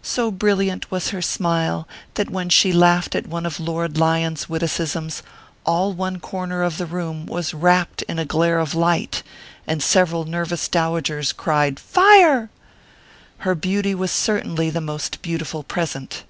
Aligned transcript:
So 0.00 0.30
brilliant 0.30 0.90
was 0.90 1.10
her 1.10 1.20
smile, 1.20 1.86
that 2.14 2.30
when 2.30 2.48
she 2.48 2.72
laughed 2.72 3.14
at 3.14 3.26
one 3.28 3.44
of 3.44 3.60
Lord 3.60 3.98
Lyons 3.98 4.48
witicisms, 4.48 5.22
all 5.66 5.92
one 5.92 6.20
corner 6.20 6.62
of 6.62 6.78
the 6.78 6.86
room 6.86 7.26
was 7.26 7.52
wrapped 7.52 8.00
in 8.00 8.18
a 8.18 8.24
glare 8.24 8.60
of 8.60 8.74
light, 8.74 9.22
and 9.66 9.82
several 9.82 10.24
nervous 10.24 10.68
dowagers 10.70 11.34
cried" 11.34 11.78
Fire!" 11.94 12.48
Her 13.44 13.54
beauty 13.54 13.94
was 13.94 14.10
certainly 14.10 14.70
the 14.70 14.80
most 14.80 15.20
beautiful 15.20 15.62
present. 15.62 16.24